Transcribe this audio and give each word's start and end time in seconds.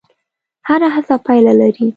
هره 0.67 0.87
هڅه 0.95 1.15
پایله 1.25 1.53
لري. 1.61 1.87